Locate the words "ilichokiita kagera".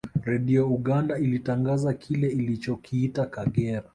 2.29-3.83